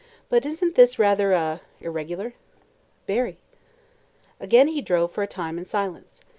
[0.29, 2.33] "But isn't this rather er irregular?"
[3.05, 3.37] "Very."
[4.39, 6.21] Again he drove for a time in silence.